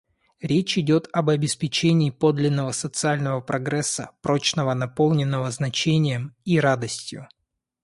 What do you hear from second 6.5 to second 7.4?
радостью.